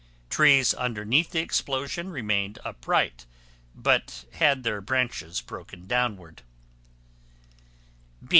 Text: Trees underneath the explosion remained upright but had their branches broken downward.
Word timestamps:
Trees 0.31 0.73
underneath 0.73 1.29
the 1.29 1.41
explosion 1.41 2.09
remained 2.09 2.57
upright 2.65 3.27
but 3.75 4.25
had 4.31 4.63
their 4.63 4.81
branches 4.81 5.41
broken 5.41 5.85
downward. 5.85 6.41